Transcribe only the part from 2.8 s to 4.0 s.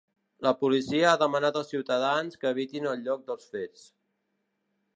el lloc dels fets.